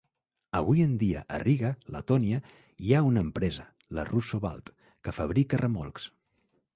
Avui 0.59 0.79
en 0.85 0.93
dia, 1.01 1.19
a 1.35 1.37
Riga, 1.41 1.69
Letònia, 1.95 2.39
hi 2.85 2.95
ha 2.99 3.03
una 3.09 3.23
empresa, 3.27 3.65
la 3.99 4.07
Russo-Balt, 4.09 4.73
que 5.09 5.17
fabrica 5.19 5.61
remolcs. 5.65 6.09